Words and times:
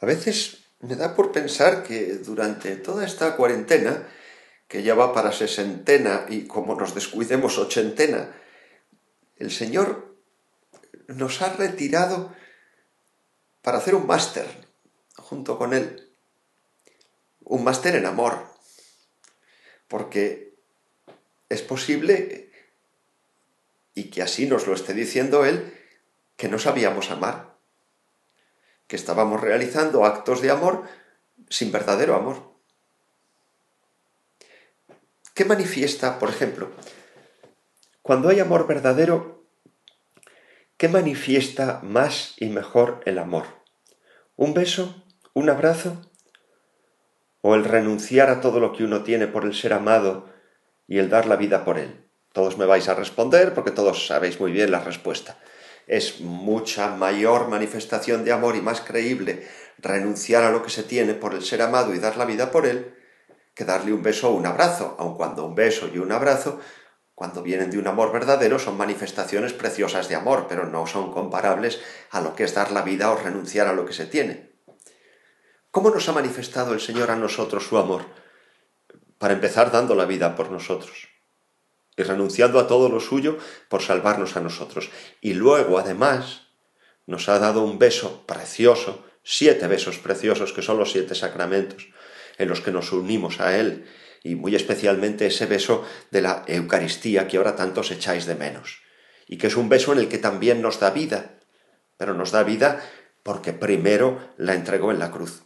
A 0.00 0.06
veces 0.06 0.64
me 0.80 0.94
da 0.94 1.14
por 1.14 1.32
pensar 1.32 1.82
que 1.82 2.14
durante 2.14 2.76
toda 2.76 3.04
esta 3.04 3.36
cuarentena, 3.36 4.08
que 4.68 4.82
ya 4.82 4.94
va 4.94 5.12
para 5.12 5.32
sesentena 5.32 6.26
y 6.28 6.46
como 6.46 6.74
nos 6.76 6.94
descuidemos 6.94 7.58
ochentena, 7.58 8.36
el 9.36 9.50
Señor 9.50 10.16
nos 11.08 11.42
ha 11.42 11.52
retirado 11.54 12.34
para 13.62 13.78
hacer 13.78 13.94
un 13.94 14.06
máster 14.06 14.46
junto 15.16 15.58
con 15.58 15.74
Él. 15.74 16.12
Un 17.40 17.64
máster 17.64 17.96
en 17.96 18.06
amor. 18.06 18.46
Porque 19.88 20.54
es 21.48 21.62
posible, 21.62 22.52
y 23.94 24.10
que 24.10 24.22
así 24.22 24.46
nos 24.46 24.66
lo 24.66 24.74
esté 24.74 24.92
diciendo 24.92 25.44
Él, 25.44 25.74
que 26.36 26.48
no 26.48 26.58
sabíamos 26.58 27.10
amar 27.10 27.47
que 28.88 28.96
estábamos 28.96 29.40
realizando 29.40 30.04
actos 30.04 30.40
de 30.40 30.50
amor 30.50 30.82
sin 31.50 31.70
verdadero 31.70 32.16
amor. 32.16 32.42
¿Qué 35.34 35.44
manifiesta, 35.44 36.18
por 36.18 36.30
ejemplo, 36.30 36.70
cuando 38.02 38.30
hay 38.30 38.40
amor 38.40 38.66
verdadero, 38.66 39.44
qué 40.78 40.88
manifiesta 40.88 41.80
más 41.84 42.34
y 42.38 42.46
mejor 42.46 43.00
el 43.04 43.18
amor? 43.18 43.44
¿Un 44.34 44.54
beso? 44.54 45.04
¿Un 45.34 45.50
abrazo? 45.50 46.10
¿O 47.42 47.54
el 47.54 47.64
renunciar 47.64 48.30
a 48.30 48.40
todo 48.40 48.58
lo 48.58 48.72
que 48.72 48.84
uno 48.84 49.04
tiene 49.04 49.28
por 49.28 49.44
el 49.44 49.54
ser 49.54 49.74
amado 49.74 50.28
y 50.88 50.98
el 50.98 51.10
dar 51.10 51.26
la 51.26 51.36
vida 51.36 51.64
por 51.64 51.78
él? 51.78 52.08
Todos 52.32 52.56
me 52.56 52.64
vais 52.64 52.88
a 52.88 52.94
responder 52.94 53.54
porque 53.54 53.70
todos 53.70 54.06
sabéis 54.06 54.40
muy 54.40 54.50
bien 54.50 54.70
la 54.70 54.80
respuesta 54.80 55.38
es 55.88 56.20
mucha 56.20 56.94
mayor 56.94 57.48
manifestación 57.48 58.24
de 58.24 58.32
amor 58.32 58.56
y 58.56 58.60
más 58.60 58.82
creíble 58.82 59.48
renunciar 59.78 60.44
a 60.44 60.50
lo 60.50 60.62
que 60.62 60.70
se 60.70 60.82
tiene 60.82 61.14
por 61.14 61.34
el 61.34 61.42
ser 61.42 61.62
amado 61.62 61.94
y 61.94 61.98
dar 61.98 62.16
la 62.16 62.26
vida 62.26 62.50
por 62.50 62.66
él 62.66 62.94
que 63.54 63.64
darle 63.64 63.92
un 63.92 64.04
beso 64.04 64.30
o 64.30 64.34
un 64.34 64.46
abrazo, 64.46 64.94
aun 65.00 65.16
cuando 65.16 65.44
un 65.44 65.56
beso 65.56 65.88
y 65.92 65.98
un 65.98 66.12
abrazo, 66.12 66.60
cuando 67.16 67.42
vienen 67.42 67.70
de 67.72 67.78
un 67.78 67.88
amor 67.88 68.12
verdadero, 68.12 68.60
son 68.60 68.76
manifestaciones 68.76 69.52
preciosas 69.52 70.08
de 70.08 70.14
amor, 70.14 70.46
pero 70.48 70.64
no 70.64 70.86
son 70.86 71.10
comparables 71.10 71.80
a 72.12 72.20
lo 72.20 72.36
que 72.36 72.44
es 72.44 72.54
dar 72.54 72.70
la 72.70 72.82
vida 72.82 73.10
o 73.10 73.16
renunciar 73.16 73.66
a 73.66 73.72
lo 73.72 73.84
que 73.84 73.92
se 73.92 74.06
tiene. 74.06 74.52
¿Cómo 75.72 75.90
nos 75.90 76.08
ha 76.08 76.12
manifestado 76.12 76.72
el 76.72 76.80
Señor 76.80 77.10
a 77.10 77.16
nosotros 77.16 77.66
su 77.66 77.78
amor? 77.78 78.02
Para 79.18 79.34
empezar, 79.34 79.72
dando 79.72 79.96
la 79.96 80.04
vida 80.04 80.36
por 80.36 80.52
nosotros 80.52 81.17
y 81.98 82.02
renunciando 82.02 82.60
a 82.60 82.68
todo 82.68 82.88
lo 82.88 83.00
suyo 83.00 83.38
por 83.68 83.82
salvarnos 83.82 84.36
a 84.36 84.40
nosotros. 84.40 84.90
Y 85.20 85.34
luego, 85.34 85.78
además, 85.78 86.42
nos 87.06 87.28
ha 87.28 87.38
dado 87.38 87.64
un 87.64 87.78
beso 87.78 88.24
precioso, 88.26 89.04
siete 89.24 89.66
besos 89.66 89.98
preciosos, 89.98 90.52
que 90.52 90.62
son 90.62 90.78
los 90.78 90.92
siete 90.92 91.14
sacramentos, 91.14 91.88
en 92.38 92.48
los 92.48 92.60
que 92.60 92.70
nos 92.70 92.92
unimos 92.92 93.40
a 93.40 93.58
Él, 93.58 93.86
y 94.22 94.36
muy 94.36 94.54
especialmente 94.54 95.26
ese 95.26 95.46
beso 95.46 95.84
de 96.10 96.22
la 96.22 96.44
Eucaristía 96.46 97.26
que 97.26 97.36
ahora 97.36 97.56
tantos 97.56 97.90
echáis 97.90 98.26
de 98.26 98.36
menos, 98.36 98.78
y 99.26 99.36
que 99.36 99.48
es 99.48 99.56
un 99.56 99.68
beso 99.68 99.92
en 99.92 99.98
el 99.98 100.08
que 100.08 100.18
también 100.18 100.62
nos 100.62 100.78
da 100.78 100.90
vida, 100.90 101.40
pero 101.96 102.14
nos 102.14 102.30
da 102.30 102.44
vida 102.44 102.80
porque 103.24 103.52
primero 103.52 104.18
la 104.36 104.54
entregó 104.54 104.92
en 104.92 105.00
la 105.00 105.10
cruz. 105.10 105.42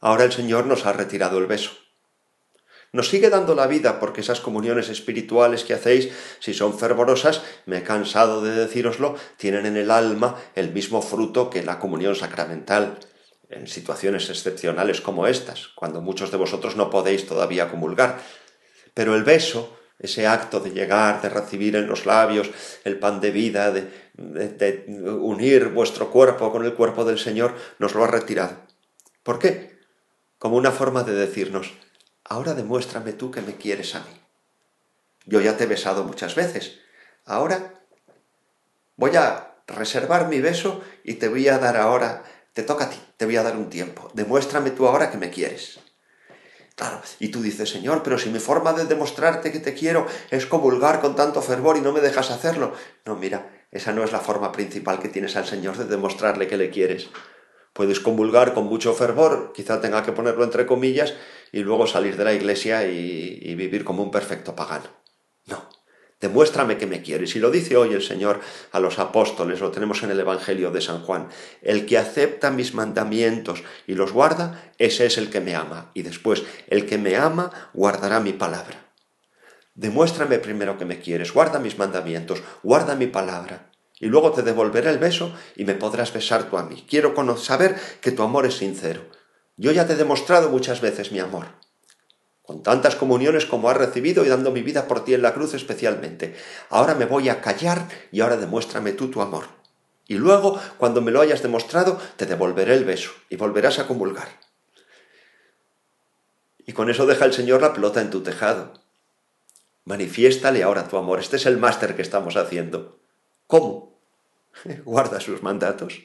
Ahora 0.00 0.24
el 0.24 0.32
Señor 0.32 0.66
nos 0.66 0.86
ha 0.86 0.92
retirado 0.92 1.38
el 1.38 1.46
beso 1.46 1.70
nos 2.92 3.08
sigue 3.08 3.30
dando 3.30 3.54
la 3.54 3.66
vida 3.66 4.00
porque 4.00 4.22
esas 4.22 4.40
comuniones 4.40 4.88
espirituales 4.88 5.64
que 5.64 5.74
hacéis, 5.74 6.10
si 6.40 6.54
son 6.54 6.78
fervorosas, 6.78 7.42
me 7.66 7.78
he 7.78 7.82
cansado 7.82 8.42
de 8.42 8.52
decíroslo, 8.52 9.16
tienen 9.36 9.66
en 9.66 9.76
el 9.76 9.90
alma 9.90 10.36
el 10.54 10.72
mismo 10.72 11.02
fruto 11.02 11.50
que 11.50 11.62
la 11.62 11.78
comunión 11.78 12.14
sacramental, 12.14 12.98
en 13.50 13.66
situaciones 13.66 14.28
excepcionales 14.28 15.00
como 15.00 15.26
estas, 15.26 15.68
cuando 15.68 16.00
muchos 16.00 16.30
de 16.30 16.36
vosotros 16.36 16.76
no 16.76 16.90
podéis 16.90 17.26
todavía 17.26 17.70
comulgar. 17.70 18.18
Pero 18.94 19.14
el 19.14 19.24
beso, 19.24 19.78
ese 19.98 20.26
acto 20.26 20.60
de 20.60 20.70
llegar, 20.70 21.22
de 21.22 21.28
recibir 21.28 21.76
en 21.76 21.86
los 21.86 22.06
labios 22.06 22.50
el 22.84 22.98
pan 22.98 23.20
de 23.20 23.30
vida, 23.30 23.70
de, 23.70 23.90
de, 24.14 24.84
unir 24.88 25.68
vuestro 25.68 26.10
cuerpo 26.10 26.52
con 26.52 26.64
el 26.64 26.74
cuerpo 26.74 27.04
del 27.04 27.18
Señor, 27.18 27.54
nos 27.78 27.94
lo 27.94 28.04
ha 28.04 28.08
retirado. 28.08 28.56
¿Por 29.22 29.38
qué? 29.38 29.78
Como 30.38 30.56
una 30.56 30.70
forma 30.70 31.02
de 31.02 31.14
decirnos, 31.14 31.72
ahora 32.28 32.54
demuéstrame 32.54 33.12
tú 33.12 33.30
que 33.30 33.40
me 33.40 33.56
quieres 33.56 33.94
a 33.94 34.00
mí. 34.00 34.20
Yo 35.26 35.40
ya 35.40 35.56
te 35.56 35.64
he 35.64 35.66
besado 35.66 36.04
muchas 36.04 36.34
veces, 36.34 36.78
ahora 37.24 37.74
voy 38.96 39.16
a 39.16 39.56
reservar 39.66 40.28
mi 40.28 40.40
beso 40.40 40.82
y 41.04 41.14
te 41.14 41.28
voy 41.28 41.48
a 41.48 41.58
dar 41.58 41.76
ahora, 41.76 42.24
te 42.52 42.62
toca 42.62 42.84
a 42.84 42.90
ti, 42.90 42.98
te 43.16 43.26
voy 43.26 43.36
a 43.36 43.42
dar 43.42 43.56
un 43.56 43.68
tiempo, 43.68 44.10
demuéstrame 44.14 44.70
tú 44.70 44.86
ahora 44.86 45.10
que 45.10 45.18
me 45.18 45.30
quieres. 45.30 45.80
Claro, 46.78 47.02
y 47.18 47.28
tú 47.28 47.42
dices, 47.42 47.68
Señor, 47.68 48.04
pero 48.04 48.18
si 48.18 48.30
mi 48.30 48.38
forma 48.38 48.72
de 48.72 48.84
demostrarte 48.84 49.50
que 49.50 49.58
te 49.58 49.74
quiero 49.74 50.06
es 50.30 50.46
comulgar 50.46 51.00
con 51.00 51.16
tanto 51.16 51.42
fervor 51.42 51.76
y 51.76 51.80
no 51.80 51.92
me 51.92 52.00
dejas 52.00 52.30
hacerlo. 52.30 52.72
No, 53.04 53.16
mira, 53.16 53.50
esa 53.72 53.92
no 53.92 54.04
es 54.04 54.12
la 54.12 54.20
forma 54.20 54.52
principal 54.52 55.00
que 55.00 55.08
tienes 55.08 55.34
al 55.34 55.44
Señor 55.44 55.76
de 55.76 55.86
demostrarle 55.86 56.46
que 56.46 56.56
le 56.56 56.70
quieres. 56.70 57.08
Puedes 57.72 57.98
comulgar 57.98 58.54
con 58.54 58.66
mucho 58.66 58.94
fervor, 58.94 59.52
quizá 59.52 59.80
tenga 59.80 60.04
que 60.04 60.12
ponerlo 60.12 60.44
entre 60.44 60.66
comillas, 60.66 61.14
y 61.52 61.60
luego 61.60 61.86
salir 61.86 62.16
de 62.16 62.24
la 62.24 62.32
iglesia 62.32 62.84
y, 62.86 63.54
vivir 63.54 63.84
como 63.84 64.02
un 64.02 64.10
perfecto 64.10 64.54
pagano. 64.54 64.86
No, 65.46 65.68
demuéstrame 66.20 66.76
que 66.76 66.86
me 66.86 67.02
quieres. 67.02 67.34
Y 67.36 67.40
lo 67.40 67.50
dice 67.50 67.76
hoy 67.76 67.94
el 67.94 68.02
Señor 68.02 68.40
a 68.72 68.80
los 68.80 68.98
apóstoles, 68.98 69.60
lo 69.60 69.70
tenemos 69.70 70.02
en 70.02 70.10
el 70.10 70.20
Evangelio 70.20 70.70
de 70.70 70.80
San 70.80 71.02
Juan. 71.02 71.28
El 71.62 71.86
que 71.86 71.98
acepta 71.98 72.50
mis 72.50 72.74
mandamientos 72.74 73.62
y 73.86 73.94
los 73.94 74.12
guarda, 74.12 74.72
ese 74.78 75.06
es 75.06 75.18
el 75.18 75.30
que 75.30 75.40
me 75.40 75.54
ama. 75.54 75.90
Y 75.94 76.02
después, 76.02 76.44
el 76.68 76.86
que 76.86 76.98
me 76.98 77.16
ama 77.16 77.70
guardará 77.72 78.20
mi 78.20 78.32
palabra. 78.32 78.92
Demuéstrame 79.74 80.38
primero 80.38 80.76
que 80.76 80.84
me 80.84 81.00
quieres, 81.00 81.32
guarda 81.32 81.60
mis 81.60 81.78
mandamientos, 81.78 82.42
guarda 82.62 82.96
mi 82.96 83.06
palabra. 83.06 83.70
Y 84.00 84.06
luego 84.06 84.32
te 84.32 84.42
devolveré 84.42 84.90
el 84.90 84.98
beso 84.98 85.34
y 85.56 85.64
me 85.64 85.74
podrás 85.74 86.12
besar 86.12 86.48
tú 86.48 86.56
a 86.56 86.62
mí. 86.64 86.84
Quiero 86.88 87.14
saber 87.36 87.76
que 88.00 88.12
tu 88.12 88.22
amor 88.22 88.46
es 88.46 88.54
sincero 88.54 89.17
yo 89.58 89.72
ya 89.72 89.86
te 89.86 89.92
he 89.92 89.96
demostrado 89.96 90.48
muchas 90.48 90.80
veces 90.80 91.12
mi 91.12 91.18
amor, 91.18 91.48
con 92.42 92.62
tantas 92.62 92.96
comuniones 92.96 93.44
como 93.44 93.68
has 93.68 93.76
recibido 93.76 94.24
y 94.24 94.28
dando 94.28 94.52
mi 94.52 94.62
vida 94.62 94.86
por 94.86 95.04
ti 95.04 95.12
en 95.12 95.20
la 95.20 95.34
cruz 95.34 95.52
especialmente. 95.52 96.34
Ahora 96.70 96.94
me 96.94 97.04
voy 97.04 97.28
a 97.28 97.42
callar 97.42 97.88
y 98.10 98.20
ahora 98.20 98.36
demuéstrame 98.36 98.92
tú 98.92 99.10
tu 99.10 99.20
amor. 99.20 99.44
Y 100.06 100.14
luego, 100.14 100.58
cuando 100.78 101.02
me 101.02 101.10
lo 101.10 101.20
hayas 101.20 101.42
demostrado, 101.42 102.00
te 102.16 102.24
devolveré 102.24 102.72
el 102.74 102.84
beso 102.84 103.10
y 103.28 103.36
volverás 103.36 103.78
a 103.78 103.86
comulgar. 103.86 104.28
Y 106.64 106.72
con 106.72 106.88
eso 106.88 107.04
deja 107.04 107.24
el 107.24 107.34
Señor 107.34 107.60
la 107.60 107.74
pelota 107.74 108.00
en 108.00 108.10
tu 108.10 108.22
tejado. 108.22 108.72
Manifiéstale 109.84 110.62
ahora 110.62 110.86
tu 110.86 110.96
amor. 110.96 111.18
Este 111.18 111.36
es 111.36 111.46
el 111.46 111.58
máster 111.58 111.96
que 111.96 112.02
estamos 112.02 112.36
haciendo. 112.36 112.98
¿Cómo? 113.46 113.98
Guarda 114.84 115.18
sus 115.18 115.42
mandatos. 115.42 116.00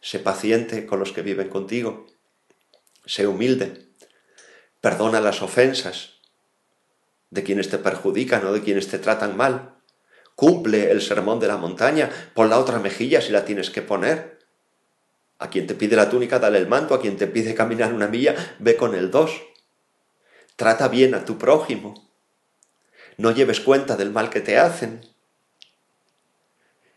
Sé 0.00 0.18
paciente 0.18 0.84
con 0.84 0.98
los 0.98 1.12
que 1.12 1.22
viven 1.22 1.48
contigo. 1.48 2.06
Sé 3.04 3.26
humilde. 3.26 3.88
Perdona 4.80 5.20
las 5.20 5.42
ofensas 5.42 6.20
de 7.30 7.42
quienes 7.42 7.70
te 7.70 7.78
perjudican 7.78 8.46
o 8.46 8.52
de 8.52 8.62
quienes 8.62 8.88
te 8.88 8.98
tratan 8.98 9.36
mal. 9.36 9.76
Cumple 10.34 10.90
el 10.90 11.00
sermón 11.00 11.40
de 11.40 11.48
la 11.48 11.56
montaña, 11.56 12.10
pon 12.34 12.50
la 12.50 12.58
otra 12.58 12.78
mejilla 12.78 13.20
si 13.20 13.32
la 13.32 13.44
tienes 13.44 13.70
que 13.70 13.82
poner. 13.82 14.38
A 15.38 15.50
quien 15.50 15.66
te 15.66 15.74
pide 15.74 15.96
la 15.96 16.10
túnica, 16.10 16.38
dale 16.38 16.58
el 16.58 16.68
manto, 16.68 16.94
a 16.94 17.00
quien 17.00 17.16
te 17.16 17.26
pide 17.26 17.54
caminar 17.54 17.92
una 17.92 18.06
milla, 18.06 18.36
ve 18.58 18.76
con 18.76 18.94
el 18.94 19.10
dos. 19.10 19.42
Trata 20.56 20.88
bien 20.88 21.14
a 21.14 21.24
tu 21.24 21.38
prójimo. 21.38 22.12
No 23.16 23.30
lleves 23.30 23.60
cuenta 23.60 23.96
del 23.96 24.10
mal 24.10 24.30
que 24.30 24.40
te 24.40 24.58
hacen. 24.58 25.00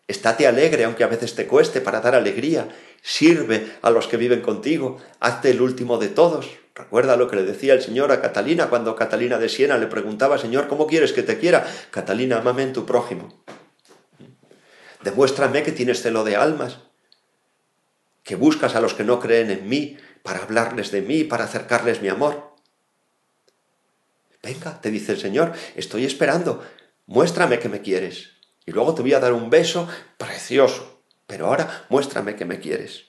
Estate 0.07 0.47
alegre, 0.47 0.83
aunque 0.83 1.03
a 1.03 1.07
veces 1.07 1.33
te 1.33 1.47
cueste, 1.47 1.81
para 1.81 2.01
dar 2.01 2.13
alegría. 2.13 2.67
Sirve 3.07 3.78
a 3.84 3.91
los 3.91 4.07
que 4.07 4.17
viven 4.17 4.41
contigo. 4.41 4.97
Hazte 5.19 5.52
el 5.52 5.61
último 5.61 5.99
de 5.99 6.07
todos. 6.07 6.49
Recuerda 6.73 7.17
lo 7.17 7.29
que 7.29 7.35
le 7.35 7.43
decía 7.43 7.75
el 7.75 7.84
Señor 7.84 8.11
a 8.11 8.19
Catalina 8.19 8.67
cuando 8.67 8.96
Catalina 8.96 9.37
de 9.37 9.47
Siena 9.47 9.78
le 9.78 9.85
preguntaba, 9.85 10.40
Señor, 10.40 10.67
¿cómo 10.67 10.87
quieres 10.87 11.13
que 11.13 11.22
te 11.22 11.37
quiera? 11.37 11.72
Catalina, 11.91 12.40
amame 12.40 12.63
en 12.63 12.73
tu 12.73 12.87
prójimo. 12.87 13.43
Demuéstrame 15.03 15.61
que 15.61 15.72
tienes 15.72 16.02
celo 16.02 16.23
de 16.23 16.35
almas, 16.35 16.79
que 18.23 18.35
buscas 18.35 18.73
a 18.73 18.81
los 18.81 18.96
que 18.96 19.03
no 19.03 19.19
creen 19.19 19.52
en 19.52 19.69
mí 19.69 19.99
para 20.23 20.41
hablarles 20.41 20.90
de 20.90 21.03
mí, 21.03 21.23
para 21.23 21.43
acercarles 21.43 22.02
mi 22.02 22.09
amor. 22.09 22.55
Venga, 24.41 24.81
te 24.81 24.90
dice 24.90 25.11
el 25.11 25.19
Señor, 25.19 25.53
estoy 25.75 26.05
esperando, 26.05 26.66
muéstrame 27.05 27.59
que 27.59 27.69
me 27.69 27.81
quieres. 27.81 28.31
Y 28.66 28.72
luego 28.72 28.96
te 28.96 29.03
voy 29.03 29.13
a 29.13 29.19
dar 29.19 29.34
un 29.34 29.52
beso 29.52 29.87
precioso. 30.17 30.94
Pero 31.27 31.47
ahora 31.47 31.85
muéstrame 31.89 32.35
que 32.35 32.45
me 32.45 32.59
quieres. 32.59 33.05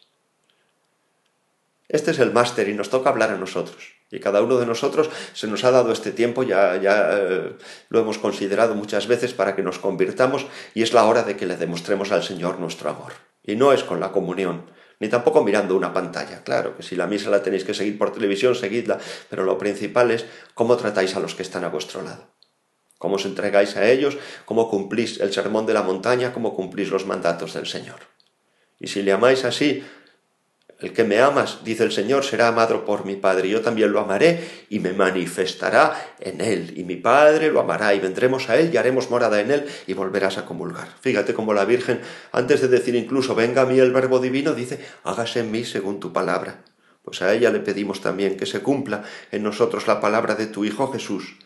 Este 1.89 2.11
es 2.11 2.19
el 2.19 2.33
máster 2.33 2.69
y 2.69 2.75
nos 2.75 2.91
toca 2.91 3.11
hablar 3.11 3.31
a 3.31 3.37
nosotros. 3.37 3.95
Y 4.11 4.21
cada 4.21 4.43
uno 4.43 4.59
de 4.59 4.67
nosotros 4.67 5.11
se 5.35 5.47
nos 5.47 5.65
ha 5.65 5.71
dado 5.71 5.93
este 5.93 6.13
tiempo, 6.13 6.43
ya, 6.43 6.77
ya 6.81 7.11
eh, 7.13 7.57
lo 7.89 8.01
hemos 8.01 8.19
considerado 8.19 8.75
muchas 8.75 9.07
veces 9.07 9.35
para 9.35 9.55
que 9.55 9.63
nos 9.63 9.79
convirtamos 9.79 10.47
y 10.75 10.83
es 10.83 10.93
la 10.93 11.05
hora 11.05 11.23
de 11.23 11.37
que 11.37 11.47
le 11.47 11.57
demostremos 11.57 12.13
al 12.13 12.23
Señor 12.23 12.59
nuestro 12.59 12.91
amor. 12.91 13.13
Y 13.43 13.57
no 13.57 13.73
es 13.73 13.85
con 13.85 14.01
la 14.01 14.13
comunión, 14.13 14.71
ni 15.01 15.09
tampoco 15.09 15.45
mirando 15.45 15.77
una 15.77 15.93
pantalla. 15.93 16.43
Claro 16.43 16.77
que 16.77 16.83
si 16.83 16.97
la 16.97 17.07
misa 17.07 17.31
la 17.31 17.43
tenéis 17.43 17.65
que 17.65 17.75
seguir 17.75 17.99
por 17.99 18.13
televisión, 18.13 18.55
seguidla, 18.55 18.99
pero 19.29 19.45
lo 19.45 19.59
principal 19.59 20.11
es 20.11 20.25
cómo 20.55 20.77
tratáis 20.77 21.15
a 21.17 21.21
los 21.21 21.35
que 21.35 21.43
están 21.43 21.65
a 21.65 21.69
vuestro 21.69 22.03
lado. 22.03 22.36
Cómo 22.99 23.17
os 23.17 23.25
entregáis 23.25 23.77
a 23.77 23.89
ellos, 23.89 24.17
cómo 24.45 24.71
cumplís 24.71 25.21
el 25.21 25.33
sermón 25.33 25.67
de 25.67 25.75
la 25.75 25.83
montaña, 25.83 26.33
cómo 26.33 26.55
cumplís 26.55 26.91
los 26.91 27.07
mandatos 27.07 27.55
del 27.55 27.67
Señor. 27.67 28.01
Y 28.79 28.89
si 28.89 29.03
le 29.03 29.13
amáis 29.13 29.45
así, 29.45 29.85
el 30.79 30.93
que 30.93 31.05
me 31.05 31.21
amas, 31.21 31.61
dice 31.65 31.85
el 31.85 31.93
Señor, 31.93 32.23
será 32.23 32.49
amado 32.49 32.85
por 32.85 33.07
mi 33.07 33.17
Padre. 33.17 33.49
Yo 33.49 33.63
también 33.63 33.93
lo 33.93 34.01
amaré 34.01 34.47
y 34.69 34.79
me 34.79 34.93
manifestará 34.93 36.15
en 36.21 36.43
él. 36.43 36.75
Y 36.77 36.85
mi 36.85 36.97
Padre 36.97 37.51
lo 37.51 37.61
amará 37.61 37.95
y 37.95 38.01
vendremos 38.01 38.51
a 38.51 38.59
él 38.59 38.71
y 38.73 38.77
haremos 38.77 39.09
morada 39.09 39.41
en 39.41 39.51
él 39.51 39.67
y 39.87 39.95
volverás 39.95 40.37
a 40.37 40.45
comulgar. 40.45 40.89
Fíjate 41.01 41.33
cómo 41.33 41.55
la 41.55 41.65
Virgen, 41.65 42.03
antes 42.31 42.61
de 42.61 42.69
decir 42.69 42.95
incluso 42.95 43.35
venga 43.35 43.63
a 43.63 43.67
mí 43.67 43.79
el 43.79 43.93
verbo 43.93 44.19
divino, 44.19 44.53
dice 44.53 44.79
hágase 45.05 45.41
en 45.41 45.51
mí 45.51 45.65
según 45.65 45.99
tu 45.99 46.13
palabra. 46.13 46.63
Pues 47.03 47.23
a 47.23 47.33
ella 47.33 47.51
le 47.51 47.61
pedimos 47.61 48.03
también 48.03 48.37
que 48.37 48.45
se 48.45 48.61
cumpla 48.61 49.03
en 49.31 49.43
nosotros 49.45 49.87
la 49.87 50.01
palabra 50.01 50.35
de 50.35 50.47
tu 50.47 50.67
Hijo 50.67 50.93
Jesús, 50.93 51.37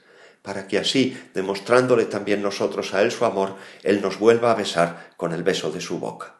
para 0.43 0.67
que 0.67 0.79
así, 0.79 1.21
demostrándole 1.35 2.07
también 2.07 2.43
nosotros 2.43 2.95
a 2.95 3.03
él 3.03 3.11
su 3.11 3.25
amor, 3.25 3.57
él 3.83 4.01
nos 4.01 4.19
vuelva 4.19 4.51
a 4.51 4.55
besar 4.55 5.11
con 5.17 5.33
el 5.33 5.43
beso 5.43 5.71
de 5.71 5.81
su 5.81 5.99
boca. 5.99 6.40